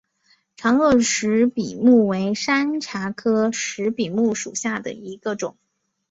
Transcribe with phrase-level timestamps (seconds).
[0.57, 5.57] 长萼石笔木为山茶科石笔木属下的一个种。